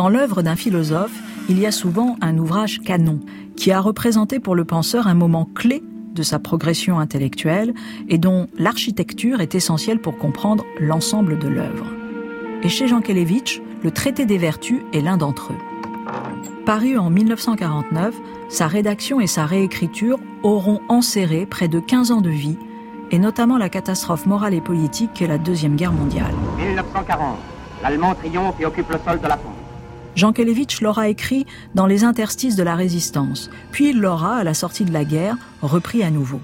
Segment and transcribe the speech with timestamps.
[0.00, 1.12] Dans l'œuvre d'un philosophe,
[1.50, 3.20] il y a souvent un ouvrage canon
[3.54, 5.82] qui a représenté pour le penseur un moment clé
[6.14, 7.74] de sa progression intellectuelle
[8.08, 11.84] et dont l'architecture est essentielle pour comprendre l'ensemble de l'œuvre.
[12.62, 16.64] Et chez Jankélévitch, le traité des vertus est l'un d'entre eux.
[16.64, 18.14] Paru en 1949,
[18.48, 22.56] sa rédaction et sa réécriture auront enserré près de 15 ans de vie,
[23.10, 26.32] et notamment la catastrophe morale et politique qu'est la Deuxième Guerre mondiale.
[26.56, 27.36] 1940,
[27.82, 29.59] l'Allemand triomphe et occupe le sol de la France.
[30.20, 34.52] Jean Kelevitch l'aura écrit dans les interstices de la résistance, puis il l'aura, à la
[34.52, 36.42] sortie de la guerre, repris à nouveau.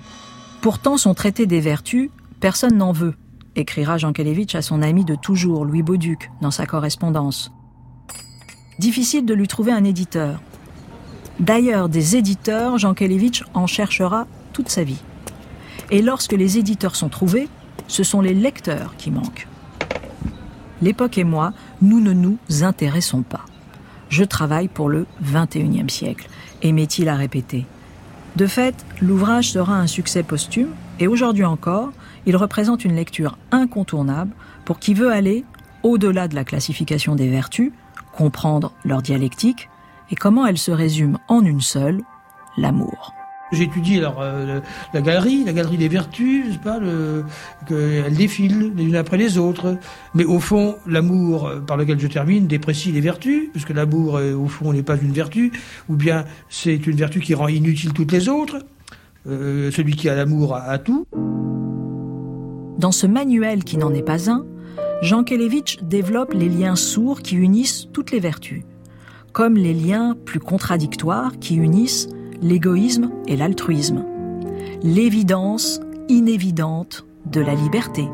[0.63, 2.09] Pourtant, son traité des vertus,
[2.41, 3.13] personne n'en veut,
[3.55, 7.53] écrira Jean Kelevitch à son ami de toujours, Louis Bauduc, dans sa correspondance.
[8.79, 10.41] Difficile de lui trouver un éditeur.
[11.39, 15.03] D'ailleurs, des éditeurs, Jean Kelevitch en cherchera toute sa vie.
[15.91, 17.51] Et lorsque les éditeurs sont trouvés,
[17.89, 19.47] ce sont les lecteurs qui manquent.
[20.81, 23.45] L'époque et moi, nous ne nous intéressons pas.
[24.09, 26.29] Je travaille pour le XXIe siècle,
[26.63, 27.67] aimait-il à répéter.
[28.37, 31.91] De fait, l'ouvrage sera un succès posthume, et aujourd'hui encore,
[32.27, 34.33] il représente une lecture incontournable
[34.65, 35.45] pour qui veut aller
[35.83, 37.73] au-delà de la classification des vertus,
[38.13, 39.69] comprendre leur dialectique,
[40.11, 42.03] et comment elles se résument en une seule,
[42.57, 43.15] l'amour.
[43.53, 44.61] J'ai étudié alors, euh,
[44.93, 47.25] la galerie, la galerie des vertus, pas, le,
[47.69, 49.79] qu'elles défilent les unes après les autres.
[50.15, 54.35] Mais au fond, l'amour euh, par lequel je termine déprécie les vertus, puisque l'amour, euh,
[54.35, 55.53] au fond, n'est pas une vertu,
[55.89, 58.59] ou bien c'est une vertu qui rend inutile toutes les autres.
[59.25, 61.07] celui qui a l'amour a, tout.
[62.79, 64.45] Dans ce manuel qui n'en est pas un,
[65.03, 68.65] Jean Kelevitch développe les liens sourds qui unissent toutes les vertus,
[69.33, 72.09] comme les liens plus contradictoires qui unissent
[72.43, 74.05] l'égoïsme et l'altruisme,
[74.83, 78.09] l'évidence inévidente de la liberté,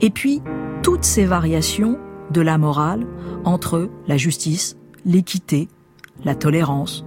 [0.00, 0.42] et puis
[0.82, 1.98] toutes ces variations
[2.30, 3.06] de la morale
[3.44, 5.68] entre la justice, l'équité,
[6.24, 7.04] la tolérance,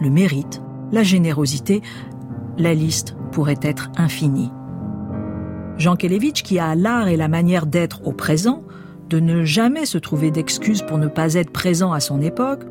[0.00, 0.60] le mérite,
[0.92, 1.82] la générosité,
[2.58, 4.50] la liste pourrait être infinie.
[5.76, 8.62] Jean Kelevitch, qui a l'art et la manière d'être au présent,
[9.10, 12.64] de ne jamais se trouver d'excuses pour ne pas être présent à son époque,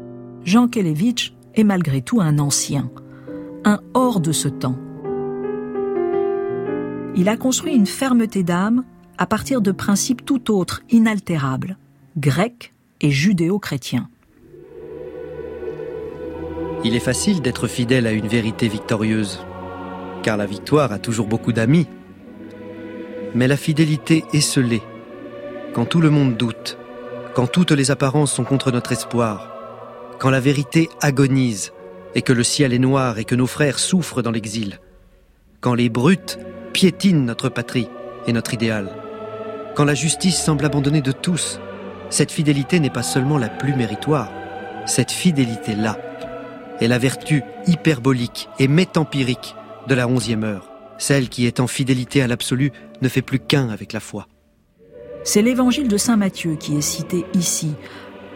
[0.45, 2.89] Jean Kelevitch est malgré tout un ancien,
[3.65, 4.77] un hors de ce temps.
[7.15, 8.83] Il a construit une fermeté d'âme
[9.17, 11.77] à partir de principes tout autres, inaltérables,
[12.17, 14.09] grecs et judéo-chrétiens.
[16.83, 19.39] Il est facile d'être fidèle à une vérité victorieuse,
[20.23, 21.87] car la victoire a toujours beaucoup d'amis.
[23.35, 24.83] Mais la fidélité esselée,
[25.73, 26.77] quand tout le monde doute,
[27.35, 29.52] quand toutes les apparences sont contre notre espoir,
[30.19, 31.71] quand la vérité agonise,
[32.15, 34.79] et que le ciel est noir et que nos frères souffrent dans l'exil,
[35.61, 36.39] quand les brutes
[36.73, 37.89] piétinent notre patrie
[38.27, 38.89] et notre idéal,
[39.75, 41.59] quand la justice semble abandonnée de tous,
[42.09, 44.31] cette fidélité n'est pas seulement la plus méritoire,
[44.85, 45.97] cette fidélité-là
[46.79, 49.55] est la vertu hyperbolique et métampirique
[49.87, 52.71] de la onzième heure, celle qui en fidélité à l'absolu
[53.01, 54.27] ne fait plus qu'un avec la foi.
[55.23, 57.71] C'est l'évangile de Saint Matthieu qui est cité ici,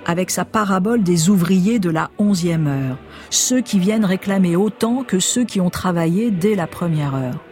[0.07, 2.97] avec sa parabole des ouvriers de la onzième heure,
[3.29, 7.43] ceux qui viennent réclamer autant que ceux qui ont travaillé dès la première heure.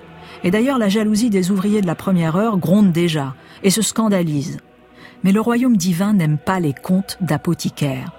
[0.43, 4.57] Et d'ailleurs, la jalousie des ouvriers de la première heure gronde déjà et se scandalise.
[5.23, 8.13] Mais le royaume divin n'aime pas les contes d'apothicaires.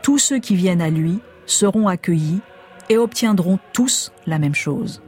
[0.00, 2.40] Tous ceux qui viennent à lui seront accueillis
[2.88, 5.02] et obtiendront tous la même chose.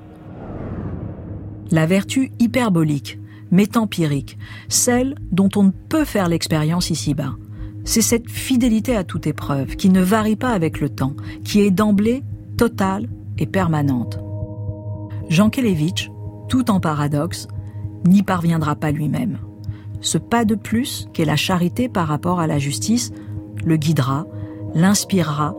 [1.71, 3.21] La vertu hyperbolique,
[3.53, 4.37] métampirique,
[4.69, 7.37] celle dont on ne peut faire l'expérience ici-bas,
[7.89, 11.71] c'est cette fidélité à toute épreuve qui ne varie pas avec le temps, qui est
[11.71, 12.23] d'emblée
[12.59, 14.19] totale et permanente.
[15.31, 16.11] Jean Kelevitch,
[16.51, 17.49] tout en paradoxe,
[18.05, 19.39] n'y parviendra pas lui-même.
[20.03, 23.11] Ce pas de plus qu'est la charité par rapport à la justice
[23.65, 24.27] le guidera,
[24.75, 25.57] l'inspirera,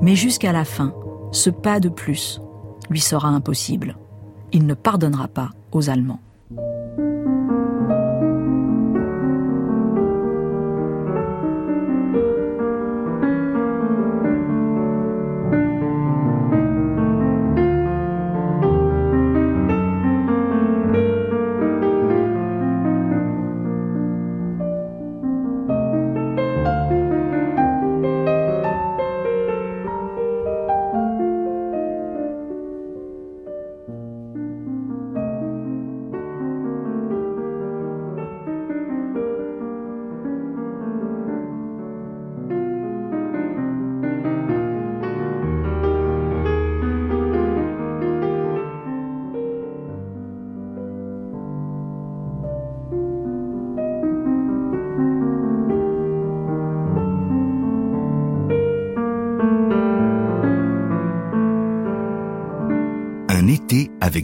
[0.00, 0.92] mais jusqu'à la fin,
[1.30, 2.40] ce pas de plus
[2.90, 3.98] lui sera impossible.
[4.50, 6.20] Il ne pardonnera pas aux Allemands.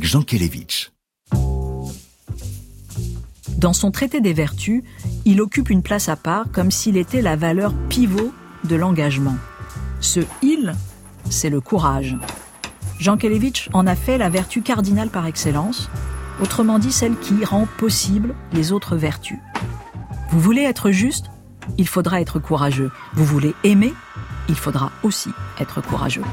[0.04, 0.92] Jean Kelevitch.
[3.56, 4.82] Dans son traité des vertus,
[5.24, 8.32] il occupe une place à part comme s'il était la valeur pivot
[8.64, 9.36] de l'engagement.
[10.00, 10.74] Ce il,
[11.28, 12.16] c'est le courage.
[13.00, 15.90] Jean Kelevitch en a fait la vertu cardinale par excellence,
[16.40, 19.38] autrement dit celle qui rend possible les autres vertus.
[20.30, 21.26] Vous voulez être juste?
[21.76, 22.90] Il faudra être courageux.
[23.14, 23.92] Vous voulez aimer?
[24.48, 25.30] Il faudra aussi
[25.60, 26.24] être courageux.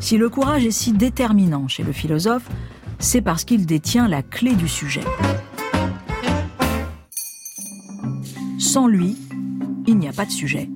[0.00, 2.48] Si le courage est si déterminant chez le philosophe,
[2.98, 5.02] c'est parce qu'il détient la clé du sujet.
[8.58, 9.16] Sans lui,
[9.86, 10.68] il n'y a pas de sujet.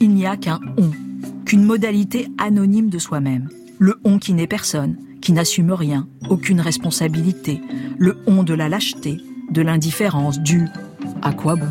[0.00, 0.90] Il n'y a qu'un on,
[1.44, 3.50] qu'une modalité anonyme de soi-même.
[3.78, 7.60] Le on qui n'est personne, qui n'assume rien, aucune responsabilité.
[7.98, 9.18] Le on de la lâcheté,
[9.50, 10.66] de l'indifférence, du
[11.22, 11.68] à quoi bon?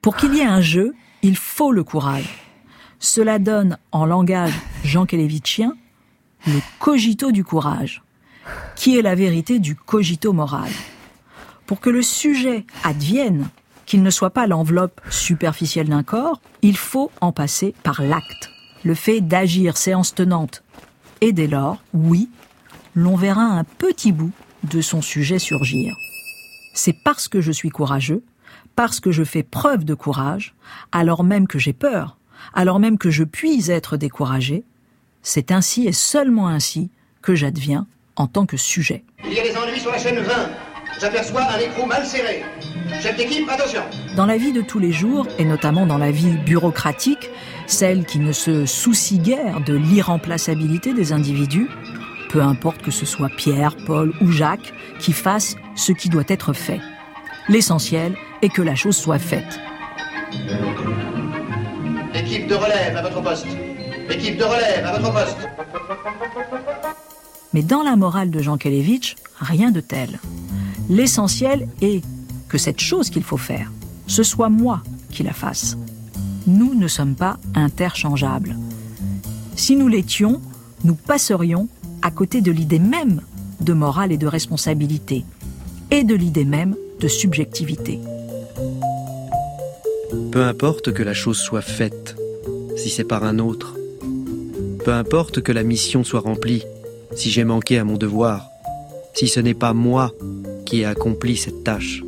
[0.00, 2.41] Pour qu'il y ait un jeu, il faut le courage.
[3.04, 4.54] Cela donne, en langage
[4.84, 5.76] Jean Kelevitchien,
[6.46, 8.00] le cogito du courage,
[8.76, 10.70] qui est la vérité du cogito moral.
[11.66, 13.48] Pour que le sujet advienne,
[13.86, 18.50] qu'il ne soit pas l'enveloppe superficielle d'un corps, il faut en passer par l'acte,
[18.84, 20.62] le fait d'agir séance tenante.
[21.20, 22.30] Et dès lors, oui,
[22.94, 24.32] l'on verra un petit bout
[24.62, 25.96] de son sujet surgir.
[26.72, 28.22] C'est parce que je suis courageux,
[28.76, 30.54] parce que je fais preuve de courage,
[30.92, 32.16] alors même que j'ai peur,
[32.54, 34.64] alors même que je puis être découragé,
[35.22, 36.90] c'est ainsi et seulement ainsi
[37.22, 37.86] que j'adviens
[38.16, 39.04] en tant que sujet.
[39.24, 40.32] Il y a des ennuis sur la chaîne 20.
[41.00, 42.44] J'aperçois un écrou mal serré.
[43.00, 43.82] Chef d'équipe, attention.
[44.16, 47.30] Dans la vie de tous les jours, et notamment dans la vie bureaucratique,
[47.66, 51.68] celle qui ne se soucie guère de l'irremplaçabilité des individus,
[52.28, 56.52] peu importe que ce soit Pierre, Paul ou Jacques, qui fasse ce qui doit être
[56.52, 56.80] fait.
[57.48, 59.60] L'essentiel est que la chose soit faite.
[62.14, 63.46] Équipe de relève à votre poste.
[64.10, 65.38] Équipe de relève à votre poste.
[67.54, 70.20] Mais dans la morale de Jean Kelevitch, rien de tel.
[70.88, 72.02] L'essentiel est
[72.48, 73.70] que cette chose qu'il faut faire,
[74.06, 75.76] ce soit moi qui la fasse.
[76.46, 78.56] Nous ne sommes pas interchangeables.
[79.56, 80.40] Si nous l'étions,
[80.84, 81.68] nous passerions
[82.02, 83.22] à côté de l'idée même
[83.60, 85.24] de morale et de responsabilité,
[85.90, 88.00] et de l'idée même de subjectivité.
[90.32, 92.16] Peu importe que la chose soit faite,
[92.74, 93.76] si c'est par un autre.
[94.82, 96.62] Peu importe que la mission soit remplie,
[97.14, 98.48] si j'ai manqué à mon devoir,
[99.12, 100.10] si ce n'est pas moi
[100.64, 102.02] qui ai accompli cette tâche.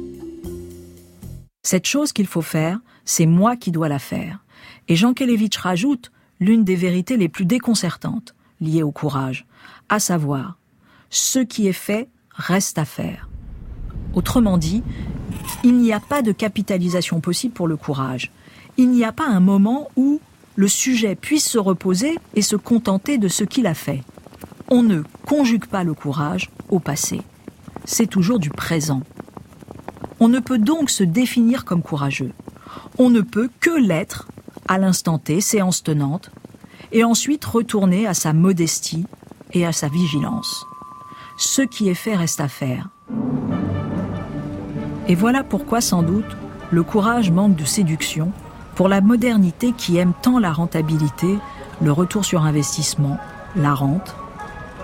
[1.62, 4.42] Cette chose qu'il faut faire, c'est moi qui dois la faire.
[4.88, 6.10] Et Jean Kelevitch rajoute
[6.40, 9.44] l'une des vérités les plus déconcertantes liées au courage,
[9.90, 10.56] à savoir,
[11.10, 13.28] ce qui est fait reste à faire.
[14.14, 14.82] Autrement dit,
[15.62, 18.30] il n'y a pas de capitalisation possible pour le courage.
[18.76, 20.20] Il n'y a pas un moment où
[20.56, 24.02] le sujet puisse se reposer et se contenter de ce qu'il a fait.
[24.70, 27.22] On ne conjugue pas le courage au passé.
[27.84, 29.02] C'est toujours du présent.
[30.20, 32.32] On ne peut donc se définir comme courageux.
[32.98, 34.28] On ne peut que l'être
[34.68, 36.30] à l'instant T, séance tenante,
[36.92, 39.04] et ensuite retourner à sa modestie
[39.52, 40.64] et à sa vigilance.
[41.36, 42.88] Ce qui est fait reste à faire.
[45.06, 46.36] Et voilà pourquoi sans doute
[46.70, 48.32] le courage manque de séduction
[48.74, 51.38] pour la modernité qui aime tant la rentabilité,
[51.82, 53.18] le retour sur investissement,
[53.54, 54.16] la rente.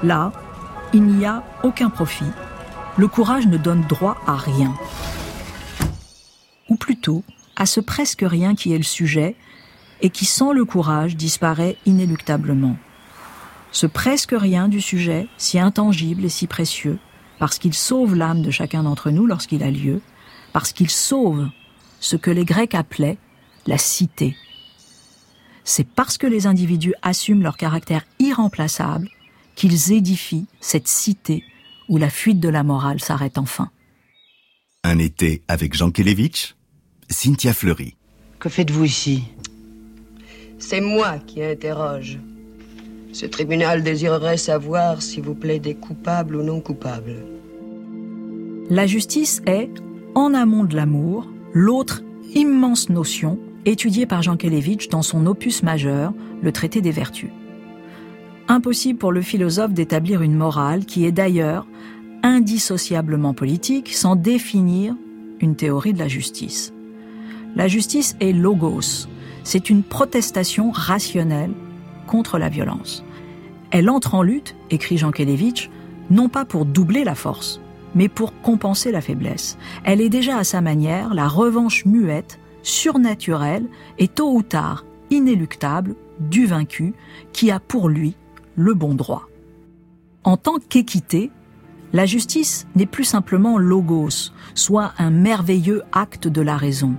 [0.03, 0.33] Là,
[0.93, 2.31] il n'y a aucun profit.
[2.99, 4.75] Le courage ne donne droit à rien.
[6.69, 7.25] Ou plutôt,
[7.57, 9.37] à ce presque rien qui est le sujet
[10.03, 12.77] et qui, sans le courage, disparaît inéluctablement.
[13.73, 16.99] Ce presque rien du sujet, si intangible et si précieux,
[17.41, 20.03] parce qu'il sauve l'âme de chacun d'entre nous lorsqu'il a lieu,
[20.53, 21.49] parce qu'il sauve
[21.99, 23.17] ce que les Grecs appelaient
[23.67, 24.37] la cité.
[25.65, 29.09] C'est parce que les individus assument leur caractère irremplaçable
[29.55, 31.43] qu'ils édifient cette cité
[31.89, 33.71] où la fuite de la morale s'arrête enfin.
[34.85, 36.57] Un été avec Jean Kelevitch,
[37.09, 37.97] Cynthia Fleury.
[38.39, 39.25] Que faites-vous ici?
[40.59, 42.19] C'est moi qui interroge.
[43.13, 47.30] Ce tribunal désirerait savoir si vous plaidez coupable ou non coupable.
[48.71, 49.83] La justice est,
[50.15, 52.05] en amont de l'amour, l'autre
[52.37, 57.31] immense notion étudiée par Jean Kelevitch dans son opus majeur, le traité des vertus.
[58.47, 61.67] Impossible pour le philosophe d'établir une morale qui est d'ailleurs
[62.23, 64.95] indissociablement politique sans définir
[65.41, 66.73] une théorie de la justice.
[67.57, 69.09] La justice est logos,
[69.43, 71.55] c'est une protestation rationnelle
[72.07, 73.05] contre la violence.
[73.73, 75.71] Elle entre en lutte, écrit Jean Kelevitch,
[76.09, 77.61] non pas pour doubler la force,
[77.95, 79.59] mais pour compenser la faiblesse.
[79.85, 83.67] Elle est déjà à sa manière la revanche muette, surnaturelle
[83.99, 86.95] et tôt ou tard inéluctable du vaincu
[87.33, 88.15] qui a pour lui
[88.55, 89.29] le bon droit.
[90.25, 91.31] En tant qu'équité,
[91.93, 96.95] la justice n'est plus simplement logos, soit un merveilleux acte de la raison.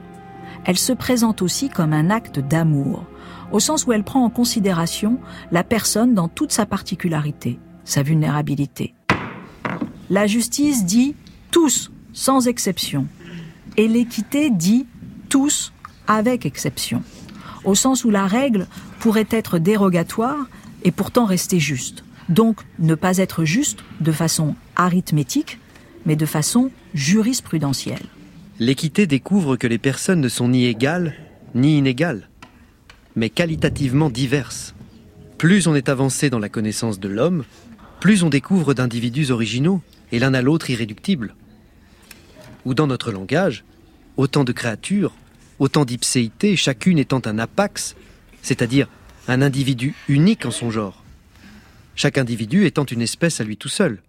[0.66, 3.06] Elle se présente aussi comme un acte d'amour,
[3.52, 5.20] au sens où elle prend en considération
[5.52, 8.94] la personne dans toute sa particularité, sa vulnérabilité.
[10.12, 11.15] La justice dit
[11.51, 13.08] tous, sans exception,
[13.77, 14.86] et l'équité dit
[15.30, 15.72] tous,
[16.06, 17.01] avec exception,
[17.63, 18.68] au sens où la règle
[19.00, 20.50] pourrait être dérogatoire
[20.84, 22.03] et pourtant rester juste.
[22.27, 25.60] Donc ne pas être juste de façon arithmétique,
[26.06, 28.08] mais de façon jurisprudentielle.
[28.60, 31.13] L'équité découvre que les personnes ne sont ni égales
[31.56, 32.27] ni inégales,
[33.15, 34.75] mais qualitativement diverses.
[35.38, 37.46] Plus on est avancé dans la connaissance de l'homme,
[38.01, 41.36] plus on découvre d'individus originaux et l'un à l'autre irréductibles.
[42.65, 43.63] Ou dans notre langage,
[44.18, 45.13] autant de créatures,
[45.60, 47.96] autant d'ipséités, chacune étant un apax,
[48.41, 48.88] c'est-à-dire
[49.27, 51.03] un individu unique en son genre.
[51.96, 54.01] Chaque individu étant une espèce à lui tout seul.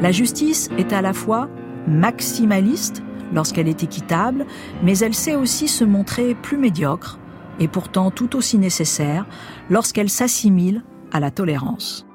[0.00, 1.48] La justice est à la fois
[1.86, 4.46] maximaliste lorsqu'elle est équitable,
[4.82, 7.18] mais elle sait aussi se montrer plus médiocre,
[7.60, 9.26] et pourtant tout aussi nécessaire,
[9.70, 10.82] lorsqu'elle s'assimile
[11.12, 12.06] à la tolérance.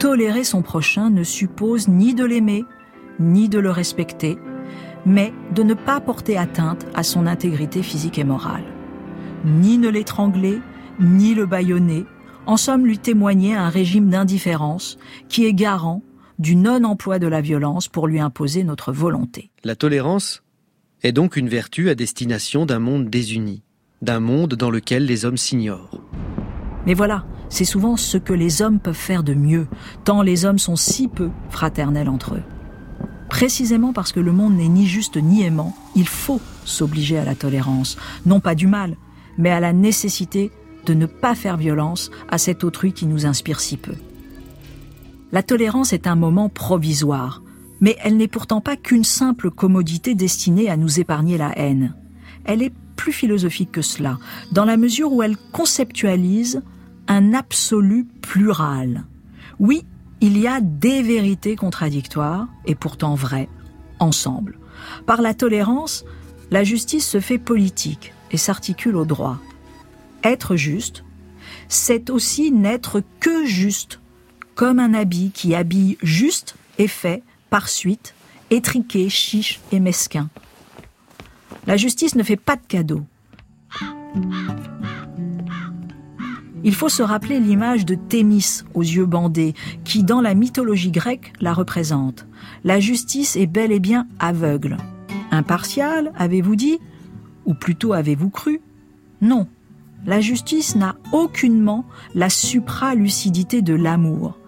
[0.00, 2.64] Tolérer son prochain ne suppose ni de l'aimer,
[3.18, 4.38] ni de le respecter,
[5.04, 8.64] mais de ne pas porter atteinte à son intégrité physique et morale.
[9.44, 10.62] Ni ne l'étrangler,
[11.00, 12.06] ni le bâillonner,
[12.46, 14.96] en somme lui témoigner un régime d'indifférence
[15.28, 16.02] qui est garant
[16.38, 19.50] du non-emploi de la violence pour lui imposer notre volonté.
[19.64, 20.42] La tolérance
[21.02, 23.64] est donc une vertu à destination d'un monde désuni,
[24.00, 26.00] d'un monde dans lequel les hommes s'ignorent.
[26.86, 29.66] Mais voilà, c'est souvent ce que les hommes peuvent faire de mieux,
[30.04, 32.42] tant les hommes sont si peu fraternels entre eux.
[33.28, 37.34] Précisément parce que le monde n'est ni juste ni aimant, il faut s'obliger à la
[37.34, 38.96] tolérance, non pas du mal,
[39.36, 40.50] mais à la nécessité
[40.86, 43.94] de ne pas faire violence à cet autrui qui nous inspire si peu.
[45.32, 47.42] La tolérance est un moment provisoire,
[47.80, 51.94] mais elle n'est pourtant pas qu'une simple commodité destinée à nous épargner la haine.
[52.44, 54.18] Elle est plus philosophique que cela,
[54.52, 56.62] dans la mesure où elle conceptualise
[57.10, 59.02] un absolu plural.
[59.58, 59.84] Oui,
[60.20, 63.48] il y a des vérités contradictoires, et pourtant vraies,
[63.98, 64.60] ensemble.
[65.06, 66.04] Par la tolérance,
[66.52, 69.38] la justice se fait politique et s'articule au droit.
[70.22, 71.02] Être juste,
[71.66, 74.00] c'est aussi n'être que juste
[74.54, 78.14] comme un habit qui habille juste et fait, par suite,
[78.50, 80.28] étriqué, chiche et mesquin.
[81.66, 83.04] La justice ne fait pas de cadeaux.
[86.62, 91.32] Il faut se rappeler l'image de Thémis aux yeux bandés, qui dans la mythologie grecque
[91.40, 92.26] la représente.
[92.64, 94.76] La justice est bel et bien aveugle.
[95.30, 96.78] Impartiale, avez-vous dit?
[97.46, 98.60] Ou plutôt avez-vous cru?
[99.20, 99.46] Non.
[100.06, 104.40] La justice n'a aucunement la supralucidité de l'amour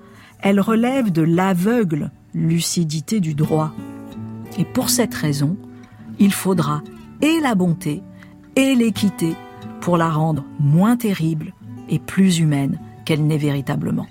[0.43, 3.73] elle relève de l'aveugle lucidité du droit.
[4.59, 5.57] Et pour cette raison,
[6.19, 6.83] il faudra
[7.23, 8.03] et la bonté
[8.57, 9.35] et l'équité
[9.81, 11.55] pour la rendre moins terrible
[11.93, 14.07] et plus humaine qu'elle n'est véritablement.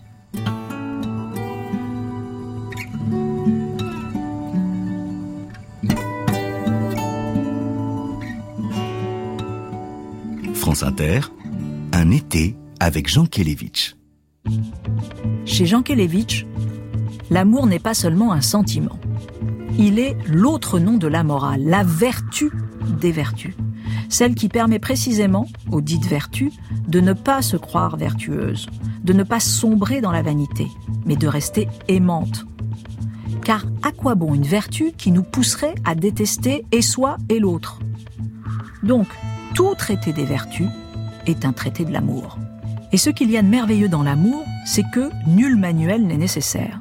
[10.54, 11.22] France Inter,
[11.92, 13.96] un été avec Jean Kelevitch.
[15.46, 16.46] Chez Jean Kelevitch,
[17.32, 19.00] l'amour n'est pas seulement un sentiment.
[19.80, 22.52] Il est l'autre nom de la morale, la vertu
[23.00, 23.56] des vertus.
[24.08, 26.52] Celle qui permet précisément aux dites vertus
[26.88, 28.68] de ne pas se croire vertueuse,
[29.04, 30.68] de ne pas sombrer dans la vanité,
[31.06, 32.46] mais de rester aimante.
[33.44, 37.80] Car à quoi bon une vertu qui nous pousserait à détester et soi et l'autre?
[38.84, 39.08] Donc,
[39.54, 40.70] tout traité des vertus
[41.26, 42.38] est un traité de l'amour.
[42.92, 46.80] Et ce qu'il y a de merveilleux dans l'amour, c'est que nul manuel n'est nécessaire.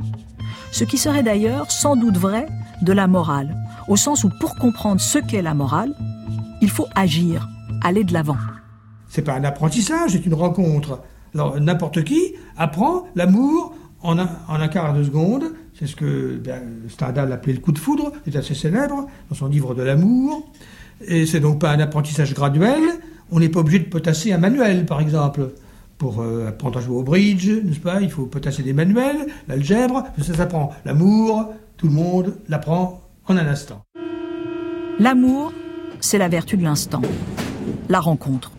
[0.72, 2.46] Ce qui serait d'ailleurs sans doute vrai
[2.82, 3.56] de la morale,
[3.88, 5.94] au sens où pour comprendre ce qu'est la morale,
[6.60, 7.48] il faut agir,
[7.82, 8.36] aller de l'avant.
[9.10, 11.00] C'est pas un apprentissage, c'est une rencontre.
[11.34, 15.52] Alors n'importe qui apprend l'amour en un, en un quart de seconde.
[15.78, 19.48] C'est ce que ben, Stendhal appelait le coup de foudre, c'est assez célèbre dans son
[19.48, 20.50] livre de l'amour.
[21.06, 22.82] Et c'est donc pas un apprentissage graduel.
[23.32, 25.52] On n'est pas obligé de potasser un manuel, par exemple
[25.98, 28.00] pour euh, apprendre à jouer au bridge, n'est-ce pas?
[28.00, 30.72] Il faut potasser des manuels, l'algèbre, ça s'apprend.
[30.86, 33.82] L'amour, tout le monde l'apprend en un instant.
[34.98, 35.52] L'amour,
[36.00, 37.02] c'est la vertu de l'instant.
[37.90, 38.50] La rencontre,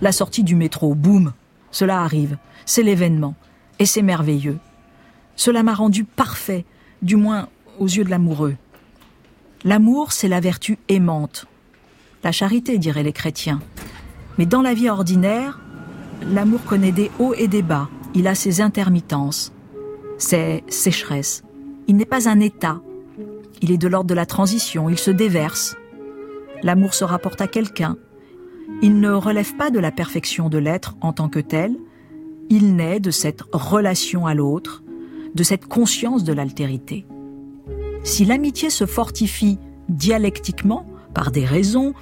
[0.00, 1.32] la sortie du métro, boum,
[1.70, 3.34] cela arrive, c'est l'événement,
[3.78, 4.58] et c'est merveilleux.
[5.36, 6.64] Cela m'a rendu parfait,
[7.02, 8.56] du moins aux yeux de l'amoureux.
[9.64, 11.46] L'amour, c'est la vertu aimante.
[12.24, 13.60] La charité, diraient les chrétiens.
[14.36, 15.60] Mais dans la vie ordinaire,
[16.22, 19.52] l'amour connaît des hauts et des bas, il a ses intermittences,
[20.16, 21.42] ses sécheresses.
[21.86, 22.80] Il n'est pas un état.
[23.62, 25.76] Il est de l'ordre de la transition, il se déverse.
[26.62, 27.96] L'amour se rapporte à quelqu'un.
[28.82, 31.76] Il ne relève pas de la perfection de l'être en tant que tel.
[32.48, 34.82] Il naît de cette relation à l'autre,
[35.34, 37.06] de cette conscience de l'altérité.
[38.04, 39.58] Si l'amitié se fortifie
[39.88, 41.94] dialectiquement, par des raisons,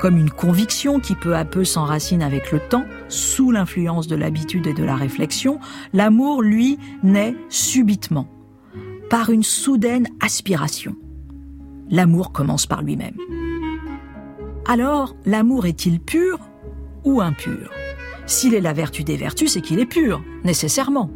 [0.00, 4.66] comme une conviction qui peu à peu s'enracine avec le temps, sous l'influence de l'habitude
[4.66, 5.60] et de la réflexion,
[5.92, 8.26] l'amour, lui, naît subitement,
[9.10, 10.96] par une soudaine aspiration.
[11.90, 13.16] L'amour commence par lui-même.
[14.66, 16.38] Alors, l'amour est-il pur
[17.04, 17.70] ou impur?
[18.26, 21.10] S'il est la vertu des vertus, c'est qu'il est pur, nécessairement.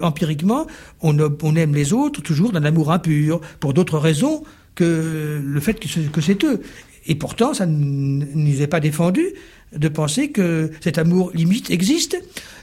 [0.00, 0.66] Empiriquement,
[1.00, 1.16] on,
[1.56, 4.44] aime les autres toujours d'un amour impur, pour d'autres raisons
[4.76, 6.60] que le fait que c'est eux.
[7.08, 9.26] Et pourtant, ça ne nous est pas défendu
[9.74, 12.16] de penser que cet amour limite existe.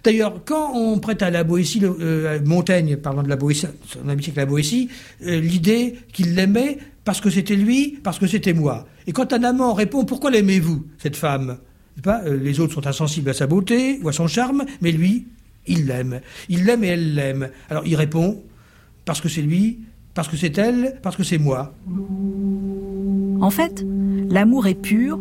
[0.04, 4.32] D'ailleurs, quand on prête à la Boétie, euh, Montaigne, parlant de la Boétie, son amitié
[4.32, 4.90] avec la Boétie,
[5.26, 8.86] euh, l'idée qu'il l'aimait parce que c'était lui, parce que c'était moi.
[9.08, 11.58] Et quand un amant répond Pourquoi l'aimez-vous, cette femme?
[12.02, 15.28] Pas, euh, Les autres sont insensibles à sa beauté ou à son charme, mais lui,
[15.68, 16.22] il l'aime.
[16.50, 17.50] Il l'aime et elle l'aime.
[17.70, 18.42] Alors il répond
[19.06, 19.80] Parce que c'est lui,
[20.14, 21.74] parce que c'est elle, parce que c'est moi.
[23.42, 23.86] En fait,
[24.30, 25.20] l'amour est pur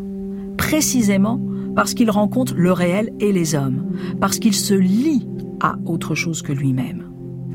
[0.56, 1.40] précisément
[1.74, 5.26] parce qu'il rencontre le réel et les hommes, parce qu'il se lie
[5.60, 7.10] à autre chose que lui-même.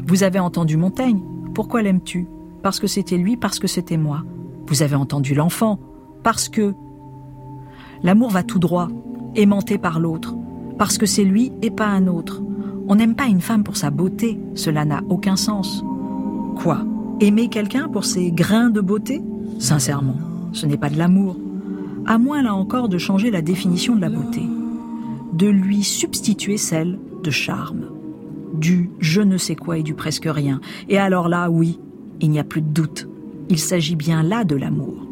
[0.08, 1.22] Vous avez entendu Montaigne,
[1.54, 2.26] pourquoi l'aimes-tu?
[2.64, 4.24] Parce que c'était lui, parce que c'était moi.
[4.68, 5.80] Vous avez entendu l'enfant,
[6.24, 6.74] parce que...
[8.04, 8.90] L'amour va tout droit,
[9.36, 10.36] aimanté par l'autre,
[10.78, 12.42] parce que c'est lui et pas un autre.
[12.88, 15.84] On n'aime pas une femme pour sa beauté, cela n'a aucun sens.
[16.58, 16.86] Quoi
[17.20, 19.22] Aimer quelqu'un pour ses grains de beauté?
[19.60, 20.18] Sincèrement,
[20.54, 21.38] ce n'est pas de l'amour.
[22.06, 24.42] À moins là encore de changer la définition de la beauté.
[25.34, 27.86] De lui substituer celle de charme.
[28.54, 30.62] Du je ne sais quoi et du presque rien.
[30.88, 31.80] Et alors là, oui,
[32.22, 33.08] il n'y a plus de doute.
[33.50, 35.08] Il s'agit bien là de l'amour.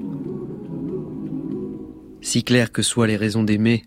[2.21, 3.85] Si claires que soient les raisons d'aimer,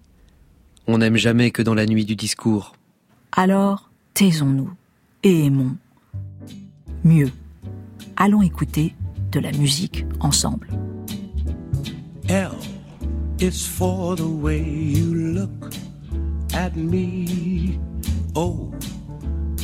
[0.86, 2.74] on n'aime jamais que dans la nuit du discours.
[3.32, 4.70] Alors, taisons-nous
[5.22, 5.76] et aimons.
[7.04, 7.30] Mieux
[8.16, 8.94] allons écouter
[9.32, 10.68] de la musique ensemble.
[12.28, 12.52] L
[13.40, 15.72] is for the way you look
[16.54, 17.78] at me.
[18.34, 18.72] O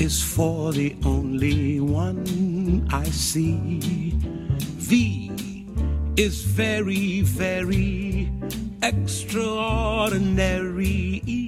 [0.00, 2.24] is for the only one
[2.90, 4.12] I see.
[4.58, 5.30] V
[6.16, 8.30] is very, very
[8.82, 11.43] extraordinary.